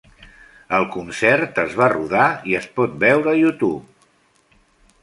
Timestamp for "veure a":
3.05-3.39